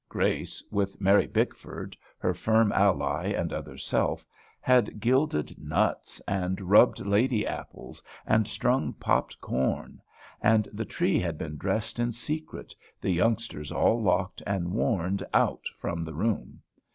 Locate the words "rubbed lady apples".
6.59-8.01